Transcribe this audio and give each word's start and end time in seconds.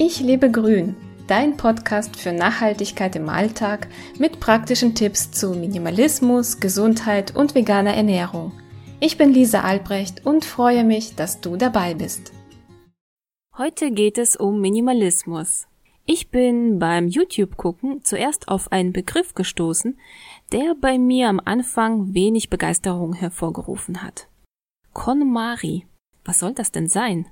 Ich 0.00 0.20
lebe 0.20 0.48
grün, 0.48 0.94
dein 1.26 1.56
Podcast 1.56 2.14
für 2.14 2.30
Nachhaltigkeit 2.30 3.16
im 3.16 3.28
Alltag 3.28 3.88
mit 4.16 4.38
praktischen 4.38 4.94
Tipps 4.94 5.32
zu 5.32 5.50
Minimalismus, 5.54 6.60
Gesundheit 6.60 7.34
und 7.34 7.56
veganer 7.56 7.94
Ernährung. 7.94 8.52
Ich 9.00 9.18
bin 9.18 9.32
Lisa 9.32 9.62
Albrecht 9.62 10.24
und 10.24 10.44
freue 10.44 10.84
mich, 10.84 11.16
dass 11.16 11.40
du 11.40 11.56
dabei 11.56 11.94
bist. 11.94 12.32
Heute 13.56 13.90
geht 13.90 14.18
es 14.18 14.36
um 14.36 14.60
Minimalismus. 14.60 15.66
Ich 16.06 16.30
bin 16.30 16.78
beim 16.78 17.08
YouTube 17.08 17.56
gucken 17.56 18.04
zuerst 18.04 18.46
auf 18.46 18.70
einen 18.70 18.92
Begriff 18.92 19.34
gestoßen, 19.34 19.98
der 20.52 20.76
bei 20.80 20.96
mir 20.96 21.28
am 21.28 21.40
Anfang 21.44 22.14
wenig 22.14 22.50
Begeisterung 22.50 23.14
hervorgerufen 23.14 24.00
hat. 24.04 24.28
KonMari. 24.92 25.86
Was 26.24 26.38
soll 26.38 26.54
das 26.54 26.70
denn 26.70 26.86
sein? 26.88 27.26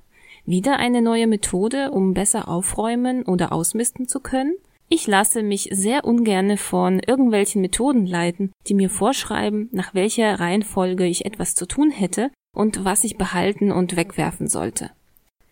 Wieder 0.47 0.79
eine 0.79 1.03
neue 1.03 1.27
Methode, 1.27 1.91
um 1.91 2.15
besser 2.15 2.49
aufräumen 2.49 3.25
oder 3.25 3.53
ausmisten 3.53 4.07
zu 4.07 4.21
können? 4.21 4.55
Ich 4.89 5.09
lasse 5.09 5.43
mich 5.43 5.69
sehr 5.73 6.05
ungerne 6.05 6.57
von 6.57 7.01
irgendwelchen 7.01 7.61
Methoden 7.61 8.07
leiten, 8.07 8.53
die 8.69 8.75
mir 8.75 8.89
vorschreiben, 8.89 9.69
nach 9.73 9.93
welcher 9.93 10.39
Reihenfolge 10.39 11.05
ich 11.05 11.25
etwas 11.25 11.57
zu 11.57 11.67
tun 11.67 11.91
hätte 11.91 12.31
und 12.55 12.85
was 12.85 13.03
ich 13.03 13.19
behalten 13.19 13.73
und 13.73 13.97
wegwerfen 13.97 14.47
sollte. 14.47 14.93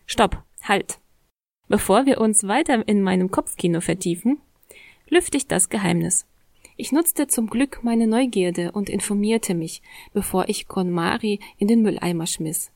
Stopp, 0.05 0.41
halt. 0.63 0.99
Bevor 1.67 2.05
wir 2.05 2.21
uns 2.21 2.47
weiter 2.47 2.87
in 2.87 3.01
meinem 3.01 3.29
Kopfkino 3.29 3.81
vertiefen, 3.81 4.37
lüfte 5.09 5.35
ich 5.35 5.47
das 5.47 5.67
Geheimnis. 5.67 6.25
Ich 6.77 6.93
nutzte 6.93 7.27
zum 7.27 7.47
Glück 7.47 7.79
meine 7.83 8.07
Neugierde 8.07 8.71
und 8.71 8.89
informierte 8.89 9.55
mich, 9.55 9.81
bevor 10.13 10.47
ich 10.47 10.69
KonMari 10.69 11.41
in 11.57 11.67
den 11.67 11.81
Mülleimer 11.81 12.27
schmiss. 12.27 12.71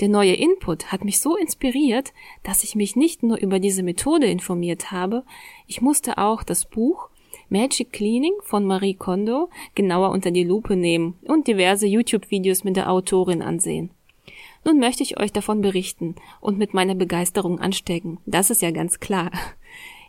Der 0.00 0.08
neue 0.08 0.34
Input 0.34 0.90
hat 0.92 1.04
mich 1.04 1.20
so 1.20 1.36
inspiriert, 1.36 2.12
dass 2.42 2.64
ich 2.64 2.74
mich 2.74 2.96
nicht 2.96 3.22
nur 3.22 3.38
über 3.38 3.58
diese 3.58 3.82
Methode 3.82 4.26
informiert 4.26 4.90
habe, 4.90 5.24
ich 5.66 5.80
musste 5.80 6.18
auch 6.18 6.42
das 6.42 6.64
Buch 6.64 7.08
Magic 7.48 7.92
Cleaning 7.92 8.32
von 8.42 8.64
Marie 8.64 8.94
Kondo 8.94 9.50
genauer 9.74 10.10
unter 10.10 10.30
die 10.30 10.44
Lupe 10.44 10.74
nehmen 10.74 11.18
und 11.24 11.46
diverse 11.48 11.86
YouTube-Videos 11.86 12.64
mit 12.64 12.76
der 12.76 12.90
Autorin 12.90 13.42
ansehen. 13.42 13.90
Nun 14.64 14.78
möchte 14.78 15.02
ich 15.02 15.20
euch 15.20 15.32
davon 15.32 15.60
berichten 15.60 16.14
und 16.40 16.56
mit 16.56 16.72
meiner 16.72 16.94
Begeisterung 16.94 17.58
anstecken. 17.58 18.18
Das 18.26 18.50
ist 18.50 18.62
ja 18.62 18.70
ganz 18.70 19.00
klar. 19.00 19.30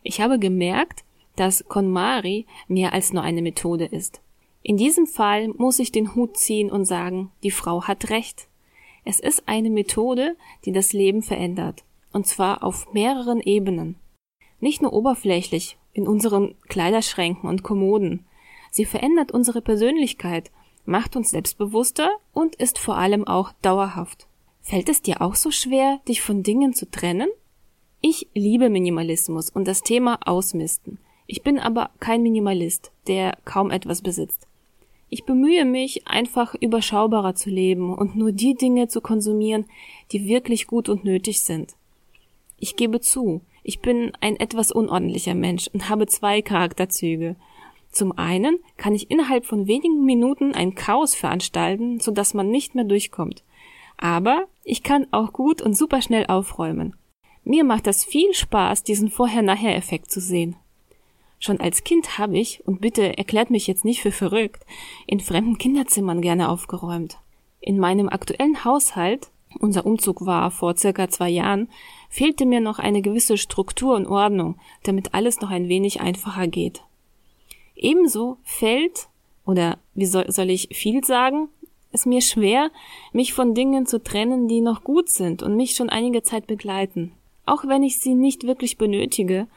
Ich 0.04 0.22
habe 0.22 0.38
gemerkt, 0.38 1.04
dass 1.36 1.66
KonMari 1.68 2.46
mehr 2.68 2.94
als 2.94 3.14
nur 3.14 3.24
eine 3.24 3.42
Methode 3.42 3.86
ist. 3.86 4.22
In 4.62 4.78
diesem 4.78 5.08
Fall 5.08 5.50
muss 5.50 5.80
ich 5.80 5.92
den 5.92 6.16
Hut 6.16 6.38
ziehen 6.38 6.72
und 6.72 6.86
sagen, 6.86 7.32
die 7.44 7.52
Frau 7.52 7.84
hat 7.84 8.10
recht. 8.10 8.48
Es 9.06 9.20
ist 9.20 9.44
eine 9.48 9.70
Methode, 9.70 10.38
die 10.66 10.72
das 10.72 10.94
Leben 10.94 11.22
verändert. 11.22 11.84
Und 12.12 12.28
zwar 12.28 12.64
auf 12.64 12.94
mehreren 12.94 13.42
Ebenen. 13.42 13.96
Nicht 14.60 14.82
nur 14.82 14.94
oberflächlich, 14.94 15.78
in 15.94 16.08
unseren 16.08 16.56
Kleiderschränken 16.70 17.50
und 17.50 17.64
Kommoden. 17.64 18.26
Sie 18.72 18.86
verändert 18.86 19.32
unsere 19.32 19.62
Persönlichkeit, 19.62 20.52
macht 20.86 21.16
uns 21.16 21.30
selbstbewusster 21.30 22.10
und 22.34 22.56
ist 22.56 22.80
vor 22.80 22.98
allem 22.98 23.28
auch 23.28 23.52
dauerhaft. 23.62 24.28
Fällt 24.62 24.90
es 24.90 25.02
dir 25.02 25.22
auch 25.22 25.36
so 25.36 25.52
schwer, 25.52 26.00
dich 26.08 26.22
von 26.22 26.42
Dingen 26.44 26.74
zu 26.74 26.90
trennen? 26.90 27.30
Ich 28.02 28.28
liebe 28.34 28.70
Minimalismus 28.70 29.50
und 29.50 29.68
das 29.68 29.82
Thema 29.82 30.20
Ausmisten. 30.26 30.98
Ich 31.28 31.42
bin 31.42 31.60
aber 31.60 31.92
kein 32.00 32.22
Minimalist, 32.22 32.92
der 33.08 33.38
kaum 33.46 33.72
etwas 33.72 34.02
besitzt. 34.02 34.48
Ich 35.14 35.26
bemühe 35.26 35.64
mich, 35.64 36.08
einfach 36.08 36.56
überschaubarer 36.60 37.36
zu 37.36 37.52
leben 37.52 37.94
und 37.94 38.16
nur 38.16 38.32
die 38.32 38.56
Dinge 38.56 38.88
zu 38.88 39.00
konsumieren, 39.00 39.66
die 40.12 40.26
wirklich 40.26 40.66
gut 40.66 40.90
und 40.90 41.04
nötig 41.04 41.44
sind. 41.44 41.76
Ich 42.58 42.78
gebe 42.78 43.00
zu, 43.00 43.42
ich 43.62 43.80
bin 43.80 44.14
ein 44.22 44.38
etwas 44.38 44.72
unordentlicher 44.72 45.36
Mensch 45.36 45.70
und 45.72 45.88
habe 45.88 46.08
zwei 46.08 46.42
Charakterzüge. 46.42 47.36
Zum 47.92 48.18
einen 48.18 48.58
kann 48.76 48.96
ich 48.96 49.12
innerhalb 49.12 49.46
von 49.46 49.68
wenigen 49.68 50.04
Minuten 50.04 50.56
ein 50.56 50.74
Chaos 50.74 51.14
veranstalten, 51.14 52.00
so 52.00 52.10
dass 52.10 52.34
man 52.34 52.50
nicht 52.50 52.74
mehr 52.74 52.86
durchkommt. 52.86 53.44
Aber 53.98 54.48
ich 54.64 54.82
kann 54.82 55.06
auch 55.12 55.32
gut 55.32 55.62
und 55.62 55.78
super 55.78 56.02
schnell 56.02 56.26
aufräumen. 56.26 56.96
Mir 57.44 57.64
macht 57.64 57.86
das 57.86 58.04
viel 58.04 58.34
Spaß, 58.34 58.82
diesen 58.82 59.12
Vorher-Nachher-Effekt 59.12 60.10
zu 60.10 60.20
sehen. 60.20 60.56
Schon 61.46 61.60
als 61.60 61.84
Kind 61.84 62.18
habe 62.18 62.38
ich, 62.40 62.66
und 62.66 62.80
bitte 62.80 63.18
erklärt 63.18 63.50
mich 63.50 63.68
jetzt 63.68 63.84
nicht 63.84 64.02
für 64.02 64.14
verrückt, 64.14 64.66
in 65.06 65.20
fremden 65.20 65.58
Kinderzimmern 65.58 66.22
gerne 66.22 66.48
aufgeräumt. 66.48 67.18
In 67.60 67.80
meinem 67.80 68.08
aktuellen 68.08 68.64
Haushalt, 68.64 69.28
unser 69.60 69.86
Umzug 69.86 70.26
war 70.26 70.52
vor 70.52 70.78
circa 70.78 71.10
zwei 71.10 71.30
Jahren, 71.30 71.68
fehlte 72.08 72.46
mir 72.46 72.62
noch 72.62 72.80
eine 72.80 73.02
gewisse 73.02 73.38
Struktur 73.38 73.94
und 73.98 74.08
Ordnung, 74.08 74.56
damit 74.84 75.14
alles 75.14 75.42
noch 75.42 75.50
ein 75.50 75.68
wenig 75.68 76.00
einfacher 76.00 76.48
geht. 76.48 76.82
Ebenso 77.76 78.38
fällt, 78.44 79.10
oder 79.46 79.80
wie 79.96 80.06
soll, 80.06 80.32
soll 80.32 80.50
ich 80.50 80.70
viel 80.72 81.04
sagen, 81.04 81.50
es 81.92 82.06
mir 82.06 82.22
schwer, 82.22 82.72
mich 83.12 83.34
von 83.34 83.54
Dingen 83.54 83.86
zu 83.86 84.02
trennen, 84.02 84.48
die 84.48 84.62
noch 84.62 84.86
gut 84.86 85.10
sind 85.10 85.44
und 85.44 85.58
mich 85.58 85.76
schon 85.76 85.90
einige 85.90 86.24
Zeit 86.24 86.48
begleiten. 86.48 87.12
Auch 87.46 87.68
wenn 87.68 87.84
ich 87.84 88.00
sie 88.00 88.14
nicht 88.14 88.48
wirklich 88.48 88.78
benötige, 88.78 89.48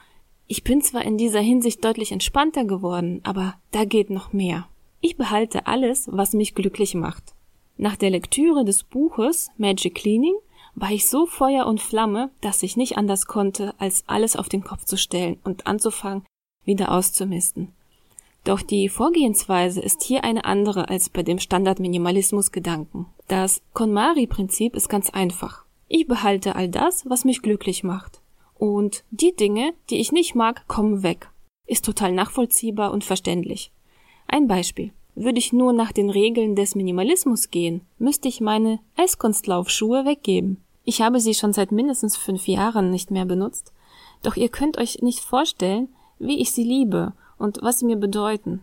ich 0.49 0.63
bin 0.63 0.81
zwar 0.81 1.05
in 1.05 1.19
dieser 1.19 1.41
Hinsicht 1.41 1.85
deutlich 1.85 2.13
entspannter 2.13 2.65
geworden, 2.65 3.21
aber 3.25 3.55
da 3.73 3.85
geht 3.85 4.11
noch 4.11 4.33
mehr. 4.33 4.69
Ich 5.01 5.17
behalte 5.17 5.67
alles, 5.67 6.09
was 6.11 6.33
mich 6.33 6.55
glücklich 6.55 6.95
macht. 6.95 7.35
Nach 7.77 7.97
der 7.97 8.11
Lektüre 8.11 8.65
des 8.65 8.85
Buches 8.85 9.51
Magic 9.59 9.95
Cleaning 9.95 10.35
war 10.75 10.91
ich 10.91 11.09
so 11.09 11.27
Feuer 11.27 11.67
und 11.67 11.81
Flamme, 11.81 12.31
dass 12.41 12.63
ich 12.63 12.77
nicht 12.77 12.97
anders 12.97 13.27
konnte, 13.27 13.75
als 13.79 14.05
alles 14.07 14.37
auf 14.37 14.49
den 14.49 14.63
Kopf 14.63 14.85
zu 14.85 14.97
stellen 14.97 15.39
und 15.43 15.67
anzufangen, 15.67 16.25
wieder 16.65 16.93
auszumisten. 16.93 17.73
Doch 18.45 18.63
die 18.63 18.89
Vorgehensweise 18.89 19.81
ist 19.81 20.05
hier 20.05 20.23
eine 20.23 20.45
andere 20.45 20.89
als 20.89 21.09
bei 21.09 21.23
dem 21.23 21.41
Standard-Minimalismus-Gedanken. 21.41 23.07
Das 23.27 23.61
KonMari-Prinzip 23.73 24.77
ist 24.77 24.89
ganz 24.89 25.11
einfach. 25.11 25.65
Ich 25.89 26.07
behalte 26.07 26.55
all 26.55 26.69
das, 26.69 27.09
was 27.09 27.25
mich 27.25 27.43
glücklich 27.43 27.83
macht. 27.83 28.21
Und 28.59 29.05
die 29.11 29.35
Dinge, 29.35 29.75
die 29.91 29.97
ich 29.97 30.13
nicht 30.13 30.35
mag, 30.35 30.67
kommen 30.69 31.03
weg. 31.03 31.31
Ist 31.67 31.85
total 31.85 32.13
nachvollziehbar 32.13 32.93
und 32.93 33.05
verständlich. 33.05 33.73
Ein 34.27 34.47
Beispiel. 34.47 34.93
Würde 35.15 35.39
ich 35.39 35.53
nur 35.53 35.73
nach 35.73 35.93
den 35.93 36.11
Regeln 36.11 36.57
des 36.57 36.75
Minimalismus 36.75 37.51
gehen, 37.51 37.81
müsste 37.99 38.29
ich 38.29 38.41
meine 38.41 38.81
Eiskunstlaufschuhe 38.97 40.05
weggeben. 40.05 40.63
Ich 40.85 41.01
habe 41.01 41.21
sie 41.21 41.35
schon 41.35 41.53
seit 41.53 41.73
mindestens 41.73 42.17
fünf 42.17 42.47
Jahren 42.47 42.91
nicht 42.91 43.11
mehr 43.11 43.25
benutzt, 43.25 43.73
doch 44.23 44.37
ihr 44.37 44.51
könnt 44.51 44.79
euch 44.79 45.01
nicht 45.03 45.21
vorstellen, 45.21 45.89
wie 46.19 46.41
ich 46.41 46.53
sie 46.53 46.65
liebe 46.65 47.15
und 47.39 47.59
was 47.63 47.79
sie 47.79 47.87
mir 47.87 47.97
bedeuten. 47.97 48.63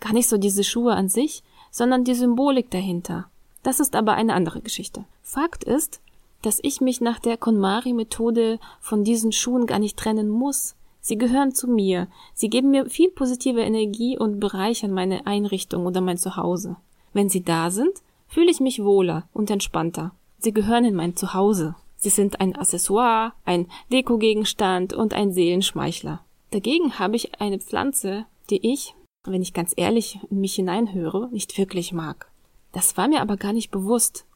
Gar 0.00 0.12
nicht 0.12 0.28
so 0.28 0.36
diese 0.36 0.62
Schuhe 0.62 0.92
an 0.92 1.08
sich, 1.08 1.42
sondern 1.70 2.04
die 2.04 2.14
Symbolik 2.14 2.70
dahinter. 2.70 3.30
Das 3.62 3.80
ist 3.80 3.96
aber 3.96 4.12
eine 4.12 4.34
andere 4.34 4.60
Geschichte. 4.60 5.06
Fakt 5.22 5.64
ist, 5.64 6.00
dass 6.44 6.60
ich 6.62 6.80
mich 6.80 7.00
nach 7.00 7.18
der 7.18 7.36
KonMari-Methode 7.36 8.58
von 8.80 9.02
diesen 9.02 9.32
Schuhen 9.32 9.66
gar 9.66 9.78
nicht 9.78 9.96
trennen 9.96 10.28
muss. 10.28 10.76
Sie 11.00 11.16
gehören 11.16 11.54
zu 11.54 11.68
mir. 11.68 12.08
Sie 12.34 12.50
geben 12.50 12.70
mir 12.70 12.86
viel 12.86 13.10
positive 13.10 13.60
Energie 13.60 14.18
und 14.18 14.40
bereichern 14.40 14.90
meine 14.90 15.26
Einrichtung 15.26 15.86
oder 15.86 16.00
mein 16.00 16.18
Zuhause. 16.18 16.76
Wenn 17.12 17.28
sie 17.28 17.42
da 17.42 17.70
sind, 17.70 18.02
fühle 18.28 18.50
ich 18.50 18.60
mich 18.60 18.82
wohler 18.82 19.28
und 19.32 19.50
entspannter. 19.50 20.12
Sie 20.38 20.52
gehören 20.52 20.84
in 20.84 20.94
mein 20.94 21.16
Zuhause. 21.16 21.76
Sie 21.96 22.10
sind 22.10 22.40
ein 22.40 22.54
Accessoire, 22.54 23.32
ein 23.46 23.68
Dekogegenstand 23.90 24.92
und 24.92 25.14
ein 25.14 25.32
Seelenschmeichler. 25.32 26.22
Dagegen 26.50 26.98
habe 26.98 27.16
ich 27.16 27.40
eine 27.40 27.58
Pflanze, 27.58 28.26
die 28.50 28.70
ich, 28.70 28.94
wenn 29.24 29.40
ich 29.40 29.54
ganz 29.54 29.72
ehrlich 29.76 30.20
in 30.30 30.40
mich 30.40 30.56
hineinhöre, 30.56 31.30
nicht 31.30 31.56
wirklich 31.56 31.92
mag. 31.94 32.30
Das 32.72 32.96
war 32.98 33.08
mir 33.08 33.22
aber 33.22 33.38
gar 33.38 33.54
nicht 33.54 33.70
bewusst. 33.70 34.26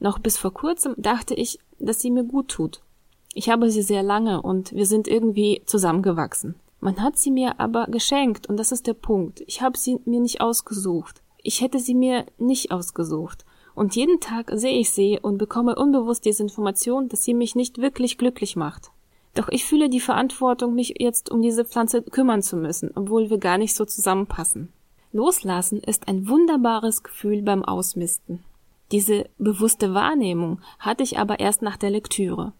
Noch 0.00 0.18
bis 0.18 0.36
vor 0.36 0.52
kurzem 0.52 0.94
dachte 0.96 1.34
ich, 1.34 1.58
dass 1.78 2.00
sie 2.00 2.10
mir 2.10 2.24
gut 2.24 2.48
tut. 2.48 2.80
Ich 3.34 3.48
habe 3.48 3.70
sie 3.70 3.82
sehr 3.82 4.02
lange 4.02 4.42
und 4.42 4.72
wir 4.72 4.86
sind 4.86 5.06
irgendwie 5.06 5.62
zusammengewachsen. 5.66 6.56
Man 6.80 7.00
hat 7.02 7.18
sie 7.18 7.30
mir 7.30 7.60
aber 7.60 7.86
geschenkt 7.86 8.48
und 8.48 8.56
das 8.56 8.72
ist 8.72 8.86
der 8.86 8.94
Punkt. 8.94 9.42
Ich 9.46 9.60
habe 9.62 9.78
sie 9.78 10.00
mir 10.06 10.20
nicht 10.20 10.40
ausgesucht. 10.40 11.22
Ich 11.42 11.60
hätte 11.60 11.78
sie 11.78 11.94
mir 11.94 12.24
nicht 12.38 12.72
ausgesucht. 12.72 13.44
Und 13.74 13.94
jeden 13.94 14.18
Tag 14.20 14.50
sehe 14.54 14.78
ich 14.78 14.90
sie 14.90 15.18
und 15.20 15.38
bekomme 15.38 15.76
unbewusst 15.76 16.24
diese 16.24 16.42
Information, 16.42 17.08
dass 17.08 17.22
sie 17.22 17.34
mich 17.34 17.54
nicht 17.54 17.78
wirklich 17.78 18.18
glücklich 18.18 18.56
macht. 18.56 18.90
Doch 19.34 19.48
ich 19.48 19.64
fühle 19.64 19.88
die 19.88 20.00
Verantwortung, 20.00 20.74
mich 20.74 20.94
jetzt 20.98 21.30
um 21.30 21.40
diese 21.40 21.64
Pflanze 21.64 22.02
kümmern 22.02 22.42
zu 22.42 22.56
müssen, 22.56 22.90
obwohl 22.94 23.30
wir 23.30 23.38
gar 23.38 23.58
nicht 23.58 23.76
so 23.76 23.84
zusammenpassen. 23.84 24.72
Loslassen 25.12 25.80
ist 25.80 26.08
ein 26.08 26.28
wunderbares 26.28 27.02
Gefühl 27.02 27.42
beim 27.42 27.64
Ausmisten. 27.64 28.42
Diese 28.92 29.28
bewusste 29.38 29.94
Wahrnehmung 29.94 30.60
hatte 30.78 31.02
ich 31.02 31.18
aber 31.18 31.38
erst 31.38 31.62
nach 31.62 31.76
der 31.76 31.90
Lektüre. 31.90 32.52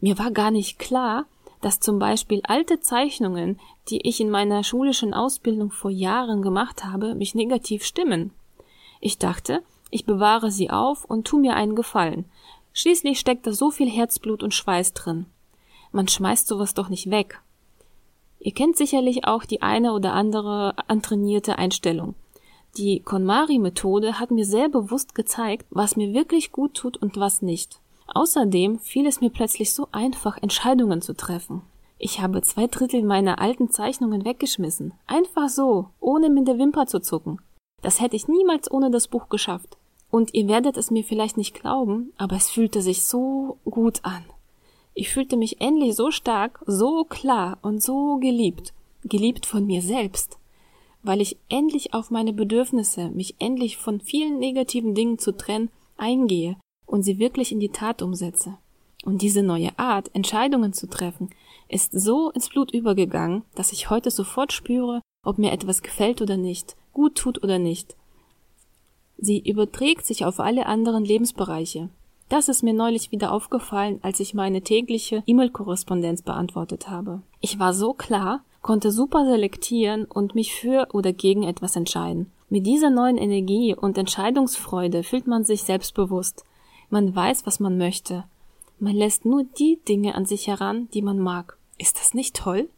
Mir 0.00 0.18
war 0.18 0.30
gar 0.30 0.50
nicht 0.50 0.78
klar, 0.78 1.26
dass 1.60 1.80
zum 1.80 1.98
Beispiel 1.98 2.40
alte 2.44 2.80
Zeichnungen, 2.80 3.58
die 3.88 4.06
ich 4.06 4.20
in 4.20 4.30
meiner 4.30 4.64
schulischen 4.64 5.14
Ausbildung 5.14 5.70
vor 5.70 5.90
Jahren 5.90 6.42
gemacht 6.42 6.84
habe, 6.84 7.14
mich 7.14 7.34
negativ 7.34 7.84
stimmen. 7.84 8.32
Ich 9.00 9.18
dachte, 9.18 9.62
ich 9.90 10.04
bewahre 10.04 10.50
sie 10.50 10.70
auf 10.70 11.04
und 11.04 11.26
tu 11.26 11.38
mir 11.38 11.54
einen 11.54 11.74
Gefallen. 11.74 12.24
Schließlich 12.72 13.18
steckt 13.18 13.46
da 13.46 13.52
so 13.52 13.70
viel 13.70 13.90
Herzblut 13.90 14.42
und 14.42 14.54
Schweiß 14.54 14.94
drin. 14.94 15.26
Man 15.92 16.08
schmeißt 16.08 16.46
sowas 16.46 16.74
doch 16.74 16.88
nicht 16.88 17.10
weg. 17.10 17.40
Ihr 18.38 18.52
kennt 18.52 18.76
sicherlich 18.76 19.26
auch 19.26 19.44
die 19.44 19.60
eine 19.60 19.92
oder 19.92 20.12
andere 20.12 20.74
antrainierte 20.86 21.58
Einstellung. 21.58 22.14
Die 22.76 23.00
KonMari-Methode 23.00 24.20
hat 24.20 24.30
mir 24.30 24.44
sehr 24.44 24.68
bewusst 24.68 25.14
gezeigt, 25.14 25.66
was 25.70 25.96
mir 25.96 26.14
wirklich 26.14 26.52
gut 26.52 26.74
tut 26.74 26.96
und 26.96 27.16
was 27.16 27.42
nicht. 27.42 27.80
Außerdem 28.06 28.78
fiel 28.78 29.06
es 29.06 29.20
mir 29.20 29.30
plötzlich 29.30 29.72
so 29.72 29.88
einfach, 29.92 30.38
Entscheidungen 30.40 31.02
zu 31.02 31.14
treffen. 31.14 31.62
Ich 31.98 32.20
habe 32.20 32.42
zwei 32.42 32.66
Drittel 32.66 33.02
meiner 33.02 33.40
alten 33.40 33.70
Zeichnungen 33.70 34.24
weggeschmissen. 34.24 34.94
Einfach 35.06 35.48
so, 35.48 35.88
ohne 36.00 36.30
mit 36.30 36.48
der 36.48 36.58
Wimper 36.58 36.86
zu 36.86 37.00
zucken. 37.00 37.40
Das 37.82 38.00
hätte 38.00 38.16
ich 38.16 38.28
niemals 38.28 38.70
ohne 38.70 38.90
das 38.90 39.08
Buch 39.08 39.28
geschafft. 39.28 39.76
Und 40.10 40.34
ihr 40.34 40.48
werdet 40.48 40.76
es 40.76 40.90
mir 40.90 41.04
vielleicht 41.04 41.36
nicht 41.36 41.54
glauben, 41.54 42.12
aber 42.16 42.36
es 42.36 42.50
fühlte 42.50 42.82
sich 42.82 43.04
so 43.04 43.58
gut 43.64 44.00
an. 44.02 44.24
Ich 44.94 45.10
fühlte 45.10 45.36
mich 45.36 45.60
endlich 45.60 45.94
so 45.94 46.10
stark, 46.10 46.62
so 46.66 47.04
klar 47.04 47.58
und 47.62 47.82
so 47.82 48.16
geliebt, 48.16 48.72
geliebt 49.04 49.46
von 49.46 49.66
mir 49.66 49.82
selbst, 49.82 50.39
weil 51.02 51.20
ich 51.20 51.38
endlich 51.48 51.94
auf 51.94 52.10
meine 52.10 52.32
Bedürfnisse, 52.32 53.08
mich 53.10 53.36
endlich 53.38 53.76
von 53.76 54.00
vielen 54.00 54.38
negativen 54.38 54.94
Dingen 54.94 55.18
zu 55.18 55.36
trennen, 55.36 55.70
eingehe 55.96 56.56
und 56.86 57.02
sie 57.02 57.18
wirklich 57.18 57.52
in 57.52 57.60
die 57.60 57.70
Tat 57.70 58.02
umsetze. 58.02 58.58
Und 59.04 59.22
diese 59.22 59.42
neue 59.42 59.78
Art, 59.78 60.10
Entscheidungen 60.14 60.72
zu 60.72 60.88
treffen, 60.88 61.30
ist 61.68 61.92
so 61.92 62.30
ins 62.30 62.50
Blut 62.50 62.72
übergegangen, 62.72 63.42
dass 63.54 63.72
ich 63.72 63.88
heute 63.88 64.10
sofort 64.10 64.52
spüre, 64.52 65.00
ob 65.24 65.38
mir 65.38 65.52
etwas 65.52 65.82
gefällt 65.82 66.20
oder 66.20 66.36
nicht, 66.36 66.76
gut 66.92 67.14
tut 67.14 67.42
oder 67.42 67.58
nicht. 67.58 67.96
Sie 69.16 69.38
überträgt 69.38 70.04
sich 70.04 70.24
auf 70.24 70.40
alle 70.40 70.66
anderen 70.66 71.04
Lebensbereiche. 71.04 71.90
Das 72.28 72.48
ist 72.48 72.62
mir 72.62 72.72
neulich 72.72 73.10
wieder 73.10 73.32
aufgefallen, 73.32 73.98
als 74.02 74.20
ich 74.20 74.34
meine 74.34 74.62
tägliche 74.62 75.22
E-Mail-Korrespondenz 75.26 76.22
beantwortet 76.22 76.88
habe. 76.88 77.22
Ich 77.40 77.58
war 77.58 77.74
so 77.74 77.92
klar, 77.92 78.44
konnte 78.62 78.90
super 78.90 79.24
selektieren 79.24 80.04
und 80.04 80.34
mich 80.34 80.54
für 80.54 80.88
oder 80.92 81.12
gegen 81.12 81.44
etwas 81.44 81.76
entscheiden. 81.76 82.30
Mit 82.48 82.66
dieser 82.66 82.90
neuen 82.90 83.16
Energie 83.16 83.74
und 83.74 83.96
Entscheidungsfreude 83.96 85.02
fühlt 85.02 85.26
man 85.26 85.44
sich 85.44 85.62
selbstbewusst. 85.62 86.44
Man 86.88 87.14
weiß, 87.14 87.46
was 87.46 87.60
man 87.60 87.78
möchte. 87.78 88.24
Man 88.78 88.96
lässt 88.96 89.24
nur 89.24 89.44
die 89.44 89.78
Dinge 89.88 90.14
an 90.14 90.26
sich 90.26 90.48
heran, 90.48 90.88
die 90.92 91.02
man 91.02 91.18
mag. 91.18 91.56
Ist 91.78 91.98
das 91.98 92.14
nicht 92.14 92.34
toll? 92.34 92.68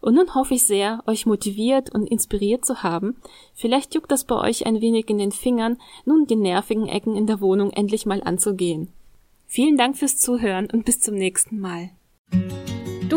Und 0.00 0.14
nun 0.14 0.34
hoffe 0.34 0.54
ich 0.54 0.64
sehr, 0.64 1.02
euch 1.06 1.26
motiviert 1.26 1.94
und 1.94 2.06
inspiriert 2.06 2.64
zu 2.64 2.82
haben. 2.82 3.16
Vielleicht 3.54 3.94
juckt 3.94 4.10
das 4.10 4.24
bei 4.24 4.36
euch 4.36 4.64
ein 4.64 4.80
wenig 4.80 5.10
in 5.10 5.18
den 5.18 5.32
Fingern, 5.32 5.76
nun 6.06 6.26
die 6.26 6.36
nervigen 6.36 6.88
Ecken 6.88 7.16
in 7.16 7.26
der 7.26 7.40
Wohnung 7.40 7.70
endlich 7.70 8.06
mal 8.06 8.22
anzugehen. 8.22 8.88
Vielen 9.46 9.76
Dank 9.76 9.98
fürs 9.98 10.16
Zuhören 10.16 10.70
und 10.72 10.84
bis 10.84 11.00
zum 11.00 11.16
nächsten 11.16 11.60
Mal. 11.60 11.90